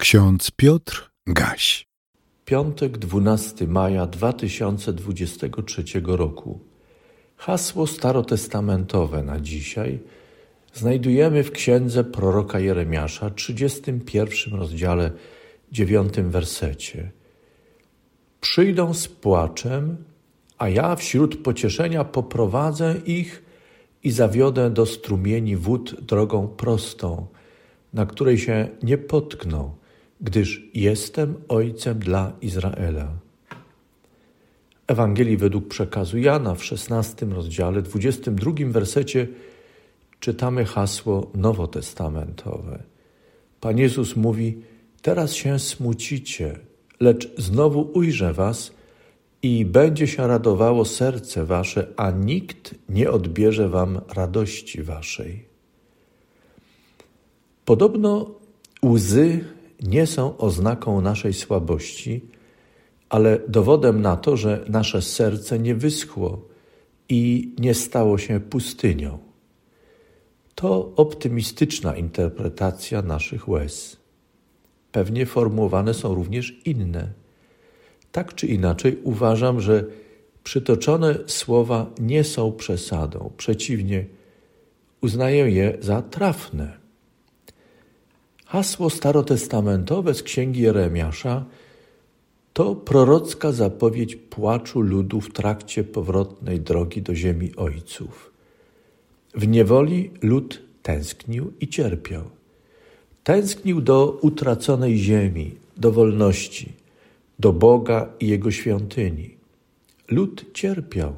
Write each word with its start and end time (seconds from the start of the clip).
Ksiądz 0.00 0.50
Piotr 0.50 1.10
Gaś. 1.26 1.86
Piątek 2.44 2.98
12 2.98 3.66
maja 3.66 4.06
2023 4.06 5.84
roku. 6.04 6.60
Hasło 7.36 7.86
starotestamentowe 7.86 9.22
na 9.22 9.40
dzisiaj 9.40 9.98
znajdujemy 10.74 11.44
w 11.44 11.50
księdze 11.50 12.04
proroka 12.04 12.60
Jeremiasza, 12.60 13.30
31 13.30 14.54
rozdziale, 14.54 15.10
9 15.72 16.14
wersecie. 16.20 17.10
Przyjdą 18.40 18.94
z 18.94 19.08
płaczem, 19.08 19.96
a 20.58 20.68
ja 20.68 20.96
wśród 20.96 21.42
pocieszenia 21.42 22.04
poprowadzę 22.04 22.94
ich 23.06 23.42
i 24.04 24.10
zawiodę 24.10 24.70
do 24.70 24.86
strumieni 24.86 25.56
wód 25.56 26.00
drogą 26.00 26.48
prostą, 26.48 27.26
na 27.92 28.06
której 28.06 28.38
się 28.38 28.68
nie 28.82 28.98
potkną 28.98 29.79
gdyż 30.20 30.62
jestem 30.74 31.34
ojcem 31.48 31.98
dla 31.98 32.32
Izraela. 32.40 33.08
Ewangelii 34.86 35.36
według 35.36 35.68
przekazu 35.68 36.18
Jana 36.18 36.54
w 36.54 36.64
16 36.64 37.26
rozdziale, 37.26 37.82
22 37.82 38.52
wersecie 38.66 39.28
czytamy 40.20 40.64
hasło 40.64 41.30
nowotestamentowe. 41.34 42.82
Pan 43.60 43.78
Jezus 43.78 44.16
mówi: 44.16 44.62
Teraz 45.02 45.32
się 45.32 45.58
smucicie, 45.58 46.58
lecz 47.00 47.40
znowu 47.40 47.90
ujrzę 47.94 48.32
was 48.32 48.72
i 49.42 49.64
będzie 49.64 50.06
się 50.06 50.26
radowało 50.26 50.84
serce 50.84 51.44
wasze, 51.44 51.86
a 51.96 52.10
nikt 52.10 52.74
nie 52.88 53.10
odbierze 53.10 53.68
wam 53.68 54.00
radości 54.14 54.82
waszej. 54.82 55.44
Podobno 57.64 58.30
łzy 58.84 59.44
nie 59.82 60.06
są 60.06 60.36
oznaką 60.36 61.00
naszej 61.00 61.32
słabości, 61.32 62.20
ale 63.08 63.38
dowodem 63.48 64.02
na 64.02 64.16
to, 64.16 64.36
że 64.36 64.64
nasze 64.68 65.02
serce 65.02 65.58
nie 65.58 65.74
wyschło 65.74 66.48
i 67.08 67.54
nie 67.58 67.74
stało 67.74 68.18
się 68.18 68.40
pustynią. 68.40 69.18
To 70.54 70.92
optymistyczna 70.96 71.96
interpretacja 71.96 73.02
naszych 73.02 73.48
łez. 73.48 73.96
Pewnie 74.92 75.26
formułowane 75.26 75.94
są 75.94 76.14
również 76.14 76.60
inne. 76.64 77.12
Tak 78.12 78.34
czy 78.34 78.46
inaczej, 78.46 78.98
uważam, 79.02 79.60
że 79.60 79.84
przytoczone 80.44 81.18
słowa 81.26 81.90
nie 82.00 82.24
są 82.24 82.52
przesadą. 82.52 83.30
Przeciwnie, 83.36 84.06
uznaję 85.00 85.50
je 85.50 85.78
za 85.80 86.02
trafne. 86.02 86.79
Hasło 88.50 88.90
starotestamentowe 88.90 90.14
z 90.14 90.22
księgi 90.22 90.62
Jeremiasza 90.62 91.44
to 92.52 92.74
prorocka 92.74 93.52
zapowiedź 93.52 94.16
płaczu 94.16 94.80
ludu 94.80 95.20
w 95.20 95.32
trakcie 95.32 95.84
powrotnej 95.84 96.60
drogi 96.60 97.02
do 97.02 97.14
ziemi 97.14 97.56
ojców. 97.56 98.32
W 99.34 99.48
niewoli 99.48 100.10
lud 100.22 100.62
tęsknił 100.82 101.52
i 101.60 101.68
cierpiał. 101.68 102.22
Tęsknił 103.24 103.80
do 103.80 104.18
utraconej 104.20 104.98
ziemi, 104.98 105.54
do 105.76 105.92
wolności, 105.92 106.72
do 107.38 107.52
Boga 107.52 108.08
i 108.20 108.28
Jego 108.28 108.50
świątyni. 108.50 109.34
Lud 110.08 110.44
cierpiał. 110.54 111.14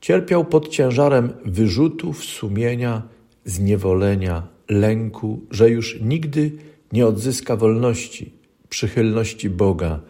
Cierpiał 0.00 0.44
pod 0.44 0.68
ciężarem 0.68 1.32
wyrzutów 1.44 2.24
sumienia, 2.24 3.02
zniewolenia, 3.44 4.52
lęku, 4.72 5.46
że 5.50 5.70
już 5.70 6.00
nigdy 6.00 6.52
nie 6.92 7.06
odzyska 7.06 7.56
wolności, 7.56 8.32
przychylności 8.68 9.50
Boga 9.50 10.00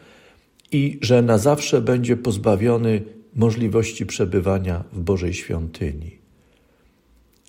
i 0.72 0.98
że 1.00 1.22
na 1.22 1.38
zawsze 1.38 1.80
będzie 1.80 2.16
pozbawiony 2.16 3.02
możliwości 3.34 4.06
przebywania 4.06 4.84
w 4.92 5.00
Bożej 5.00 5.34
świątyni. 5.34 6.18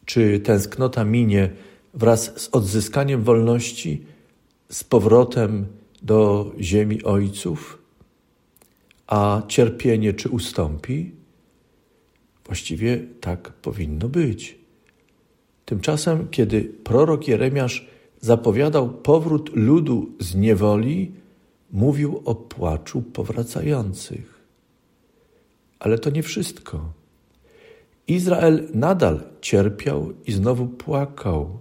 Czy 0.06 0.40
tęsknota 0.40 1.03
minie 1.03 1.50
wraz 1.94 2.41
z 2.41 2.50
odzyskaniem 2.52 3.23
wolności, 3.23 4.03
z 4.69 4.84
powrotem 4.84 5.66
do 6.02 6.52
ziemi 6.59 7.03
ojców, 7.03 7.78
a 9.07 9.41
cierpienie 9.47 10.13
czy 10.13 10.29
ustąpi? 10.29 11.12
Właściwie 12.46 13.03
tak 13.22 13.53
powinno 13.53 14.09
być. 14.09 14.62
Tymczasem, 15.66 16.28
kiedy 16.31 16.62
prorok 16.62 17.28
Jeremiasz 17.28 17.88
zapowiadał 18.22 18.90
powrót 18.90 19.56
ludu 19.56 20.12
z 20.19 20.35
niewoli, 20.35 21.12
mówił 21.72 22.22
o 22.25 22.35
płaczu 22.35 23.01
powracających. 23.01 24.44
Ale 25.79 26.00
to 26.00 26.09
nie 26.09 26.23
wszystko. 26.23 26.94
Izrael 28.07 28.68
nadal 28.73 29.23
cierpiał 29.41 30.13
i 30.25 30.31
znowu 30.31 30.68
płakał. 30.68 31.59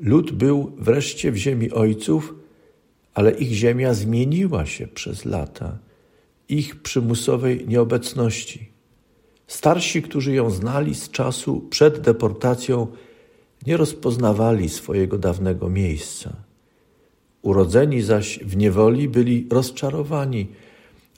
Lud 0.00 0.32
był 0.32 0.72
wreszcie 0.78 1.32
w 1.32 1.36
ziemi 1.36 1.70
ojców, 1.70 2.34
ale 3.14 3.30
ich 3.30 3.52
ziemia 3.52 3.94
zmieniła 3.94 4.66
się 4.66 4.86
przez 4.86 5.24
lata, 5.24 5.78
ich 6.48 6.82
przymusowej 6.82 7.68
nieobecności. 7.68 8.75
Starsi, 9.66 10.02
którzy 10.02 10.34
ją 10.34 10.50
znali 10.50 10.94
z 10.94 11.10
czasu 11.10 11.60
przed 11.70 12.00
deportacją, 12.00 12.86
nie 13.66 13.76
rozpoznawali 13.76 14.68
swojego 14.68 15.18
dawnego 15.18 15.70
miejsca. 15.70 16.36
Urodzeni 17.42 18.02
zaś 18.02 18.38
w 18.38 18.56
niewoli 18.56 19.08
byli 19.08 19.46
rozczarowani, 19.50 20.46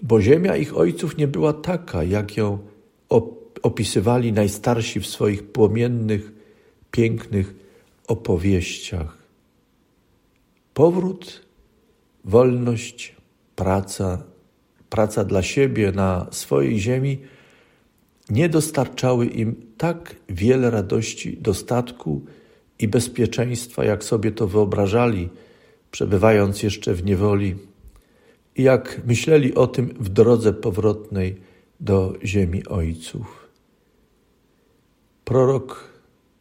bo 0.02 0.20
ziemia 0.20 0.56
ich 0.56 0.76
ojców 0.76 1.16
nie 1.16 1.28
była 1.28 1.52
taka, 1.52 2.04
jak 2.04 2.36
ją 2.36 2.58
opisywali 3.62 4.32
najstarsi 4.32 5.00
w 5.00 5.06
swoich 5.06 5.52
płomiennych, 5.52 6.32
pięknych 6.90 7.54
opowieściach. 8.06 9.18
Powrót, 10.74 11.46
wolność, 12.24 13.16
praca, 13.56 14.24
praca 14.90 15.24
dla 15.24 15.42
siebie 15.42 15.92
na 15.92 16.26
swojej 16.30 16.80
ziemi 16.80 17.18
nie 18.30 18.48
dostarczały 18.48 19.26
im 19.26 19.54
tak 19.76 20.16
wiele 20.28 20.70
radości, 20.70 21.36
dostatku 21.40 22.24
i 22.78 22.88
bezpieczeństwa, 22.88 23.84
jak 23.84 24.04
sobie 24.04 24.32
to 24.32 24.46
wyobrażali, 24.46 25.28
przebywając 25.90 26.62
jeszcze 26.62 26.94
w 26.94 27.04
niewoli, 27.04 27.56
i 28.56 28.62
jak 28.62 29.02
myśleli 29.06 29.54
o 29.54 29.66
tym 29.66 29.94
w 30.00 30.08
drodze 30.08 30.52
powrotnej 30.52 31.36
do 31.80 32.14
ziemi 32.24 32.66
ojców. 32.66 33.48
Prorok 35.24 35.92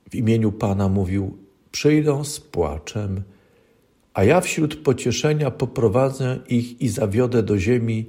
w 0.10 0.16
imieniu 0.16 0.52
Pana 0.52 0.90
mówił: 0.90 1.38
Przyjdą 1.72 2.24
z 2.24 2.40
płaczem, 2.40 3.22
a 4.14 4.24
ja 4.24 4.42
wśród 4.42 4.76
pocieszenia 4.76 5.52
poprowadzę 5.52 6.40
ich 6.50 6.82
i 6.82 6.90
zawiodę 6.90 7.44
do 7.44 7.60
ziemi, 7.60 8.06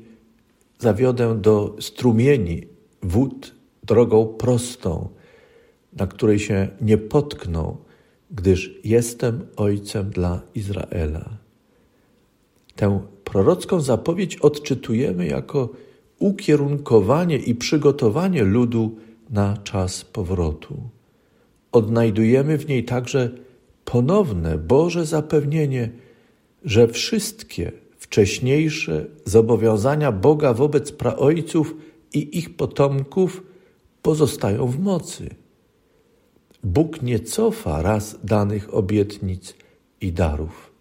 zawiodę 0.78 1.40
do 1.40 1.76
strumieni 1.80 2.66
wód 3.02 3.57
drogą 3.88 4.26
prostą, 4.26 5.08
na 5.92 6.06
której 6.06 6.38
się 6.38 6.68
nie 6.80 6.98
potkną, 6.98 7.76
gdyż 8.30 8.80
jestem 8.84 9.46
ojcem 9.56 10.10
dla 10.10 10.40
Izraela. 10.54 11.38
Tę 12.76 13.00
prorocką 13.24 13.80
zapowiedź 13.80 14.36
odczytujemy 14.36 15.26
jako 15.26 15.68
ukierunkowanie 16.18 17.36
i 17.36 17.54
przygotowanie 17.54 18.44
ludu 18.44 18.96
na 19.30 19.56
czas 19.56 20.04
powrotu. 20.04 20.90
Odnajdujemy 21.72 22.58
w 22.58 22.68
niej 22.68 22.84
także 22.84 23.30
ponowne 23.84 24.58
Boże 24.58 25.06
zapewnienie, 25.06 25.90
że 26.64 26.88
wszystkie 26.88 27.72
wcześniejsze 27.98 29.06
zobowiązania 29.24 30.12
Boga 30.12 30.54
wobec 30.54 30.92
praojców 30.92 31.74
i 32.14 32.38
ich 32.38 32.56
potomków 32.56 33.42
pozostają 34.02 34.66
w 34.66 34.80
mocy. 34.80 35.34
Bóg 36.64 37.02
nie 37.02 37.20
cofa 37.20 37.82
raz 37.82 38.18
danych 38.24 38.74
obietnic 38.74 39.54
i 40.00 40.12
darów. 40.12 40.72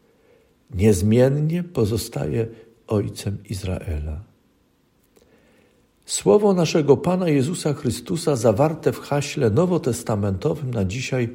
Niezmiennie 0.76 1.64
pozostaje 1.64 2.48
Ojcem 2.88 3.38
Izraela. 3.50 4.24
Słowo 6.06 6.54
naszego 6.54 6.98
Pana 6.98 7.30
Jezusa 7.30 7.74
Chrystusa 7.74 8.36
zawarte 8.36 8.92
w 8.92 9.00
haśle 9.00 9.50
nowotestamentowym 9.50 10.72
na 10.72 10.86
dzisiaj 10.86 11.30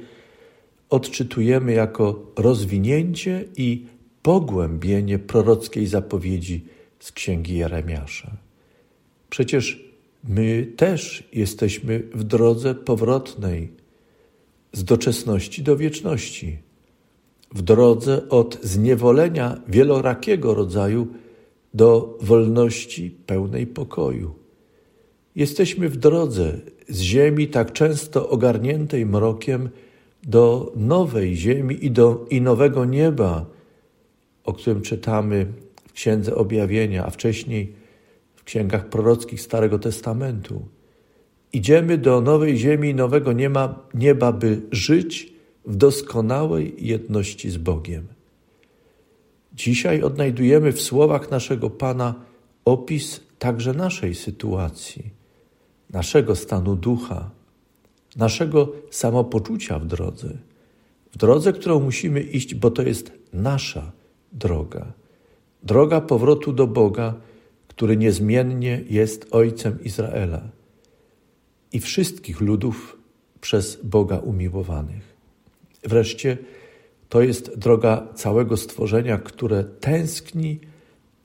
odczytujemy 0.90 1.73
jako 1.73 2.32
rozwinięcie 2.37 3.44
i 3.56 3.87
pogłębienie 4.23 5.19
prorockiej 5.19 5.87
zapowiedzi 5.87 6.64
z 7.00 7.12
księgi 7.12 7.56
Jeremiasza. 7.56 8.31
Przecież 9.31 9.91
my 10.28 10.72
też 10.76 11.28
jesteśmy 11.32 12.02
w 12.14 12.24
drodze 12.24 12.74
powrotnej 12.74 13.72
z 14.72 14.84
doczesności 14.84 15.62
do 15.62 15.76
wieczności. 15.76 16.58
w 17.54 17.62
drodze 17.62 18.28
od 18.28 18.58
zniewolenia 18.62 19.60
wielorakiego 19.69 20.54
rodzaju 20.54 21.06
do 21.74 22.19
wolności 22.20 23.10
pełnej 23.26 23.66
pokoju. 23.66 24.34
Jesteśmy 25.36 25.88
w 25.88 25.96
drodze 25.96 26.58
z 26.88 27.00
ziemi 27.00 27.48
tak 27.48 27.72
często 27.72 28.28
ogarniętej 28.28 29.06
mrokiem 29.06 29.69
do 30.22 30.72
nowej 30.76 31.36
ziemi 31.36 31.84
i, 31.84 31.90
do, 31.90 32.26
i 32.30 32.40
nowego 32.40 32.84
nieba, 32.84 33.46
o 34.44 34.52
którym 34.52 34.82
czytamy 34.82 35.46
w 35.88 35.92
Księdze 35.92 36.34
Objawienia, 36.34 37.06
a 37.06 37.10
wcześniej 37.10 37.81
księgach 38.52 38.88
prorockich 38.88 39.40
Starego 39.40 39.78
Testamentu. 39.78 40.69
Idziemy 41.52 41.99
do 41.99 42.20
nowej 42.20 42.58
ziemi 42.58 42.88
i 42.90 42.94
nowego 42.94 43.32
nieba, 43.32 43.88
nieba, 43.94 44.32
by 44.32 44.62
żyć 44.72 45.32
w 45.66 45.76
doskonałej 45.76 46.75
jedności 46.78 47.50
z 47.50 47.56
Bogiem. 47.56 48.06
Dzisiaj 49.54 50.02
odnajdujemy 50.02 50.72
w 50.72 50.82
słowach 50.82 51.31
naszego 51.31 51.70
Pana 51.70 52.14
opis 52.64 53.20
także 53.38 53.72
naszej 53.72 54.14
sytuacji, 54.14 55.10
naszego 55.90 56.37
stanu 56.37 56.76
ducha, 56.76 57.31
naszego 58.16 58.72
samopoczucia 58.90 59.78
w 59.78 59.87
drodze, 59.87 60.28
w 61.12 61.16
drodze, 61.19 61.52
którą 61.52 61.81
musimy 61.81 62.20
iść, 62.20 62.55
bo 62.55 62.70
to 62.70 62.82
jest 62.82 63.12
nasza 63.32 63.93
droga, 64.32 64.93
droga 65.62 66.00
powrotu 66.00 66.52
do 66.52 66.66
Boga, 66.66 67.14
który 67.76 67.96
niezmiennie 67.96 68.84
jest 68.88 69.26
Ojcem 69.30 69.84
Izraela 69.84 70.42
i 71.72 71.80
wszystkich 71.80 72.40
ludów 72.40 72.96
przez 73.40 73.78
Boga 73.84 74.19
umiłowanych. 74.19 75.16
Wreszcie 75.82 76.38
to 77.08 77.22
jest 77.22 77.58
droga 77.58 78.06
całego 78.14 78.56
stworzenia, 78.56 79.19
które 79.19 79.64
tęskni 79.64 80.60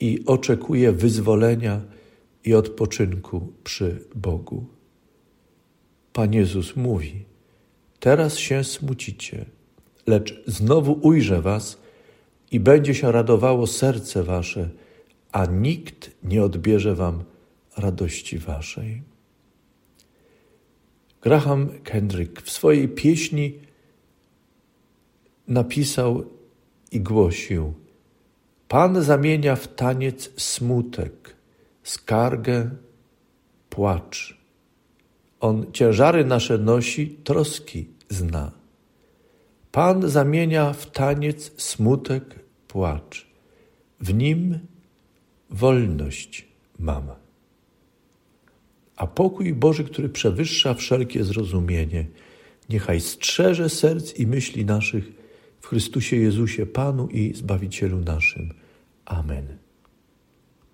i 0.00 0.22
oczekuje 0.26 0.92
wyzwolenia 0.92 1.80
i 2.44 2.54
odpoczynku 2.54 3.52
przy 3.64 4.04
Bogu. 4.14 4.66
Pan 6.12 6.32
Jezus 6.32 6.76
mówi: 6.76 7.24
Teraz 8.00 8.36
się 8.36 8.64
smucicie, 8.64 9.44
lecz 10.06 10.42
znowu 10.46 10.98
ujrzę 11.02 11.42
was 11.42 11.78
i 12.50 12.60
będzie 12.60 12.94
się 12.94 13.12
radowało 13.12 13.66
serce 13.66 14.22
wasze, 14.22 14.70
a 15.32 15.46
nikt 15.46 16.10
nie 16.22 16.44
odbierze 16.44 16.94
wam 16.94 17.24
radości 17.76 18.38
waszej. 18.38 19.02
Graham 21.20 21.68
Kendrick 21.84 22.42
w 22.42 22.50
swojej 22.50 22.88
pieśni 22.88 23.58
napisał 25.48 26.24
i 26.92 27.00
głosił: 27.00 27.74
Pan 28.68 29.02
zamienia 29.02 29.56
w 29.56 29.68
taniec 29.74 30.30
smutek, 30.36 31.36
skargę, 31.82 32.70
płacz. 33.70 34.38
On 35.40 35.72
ciężary 35.72 36.24
nasze 36.24 36.58
nosi, 36.58 37.08
troski 37.24 37.88
zna. 38.08 38.52
Pan 39.72 40.08
zamienia 40.08 40.72
w 40.72 40.90
taniec 40.90 41.62
smutek, 41.62 42.24
płacz. 42.68 43.26
W 44.00 44.14
nim 44.14 44.58
wolność 45.50 46.48
mam. 46.78 47.08
A 48.96 49.06
pokój 49.06 49.54
Boży, 49.54 49.84
który 49.84 50.08
przewyższa 50.08 50.74
wszelkie 50.74 51.24
zrozumienie, 51.24 52.06
niechaj 52.68 53.00
strzeże 53.00 53.68
serc 53.68 54.18
i 54.18 54.26
myśli 54.26 54.64
naszych 54.64 55.12
w 55.60 55.66
Chrystusie 55.66 56.16
Jezusie, 56.16 56.66
Panu 56.66 57.08
i 57.08 57.34
Zbawicielu 57.34 57.98
naszym. 57.98 58.54
Amen. 59.04 59.67